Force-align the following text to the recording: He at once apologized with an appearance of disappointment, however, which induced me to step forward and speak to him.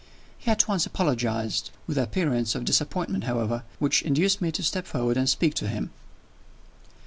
He 0.39 0.49
at 0.49 0.67
once 0.67 0.87
apologized 0.87 1.69
with 1.85 1.95
an 1.99 2.03
appearance 2.03 2.55
of 2.55 2.65
disappointment, 2.65 3.25
however, 3.25 3.61
which 3.77 4.01
induced 4.01 4.41
me 4.41 4.51
to 4.53 4.63
step 4.63 4.87
forward 4.87 5.15
and 5.15 5.29
speak 5.29 5.53
to 5.53 5.67
him. 5.67 5.91